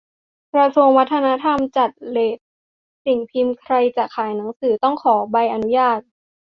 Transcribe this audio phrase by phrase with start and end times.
[0.53, 2.37] กระทรวงวัฒนธรรม 'จัดเรต'
[3.05, 5.99] สิ่งพิมพ์ ใครจะขายหนังสือต้องขอใบอนุญาต